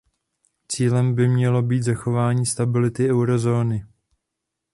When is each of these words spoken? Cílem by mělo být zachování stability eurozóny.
Cílem 0.67 1.13
by 1.15 1.27
mělo 1.27 1.61
být 1.61 1.83
zachování 1.83 2.45
stability 2.45 3.11
eurozóny. 3.11 3.83